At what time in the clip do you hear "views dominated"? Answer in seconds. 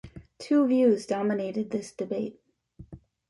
0.65-1.69